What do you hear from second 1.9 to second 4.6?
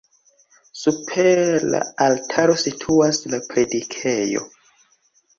altaro situas la predikejo.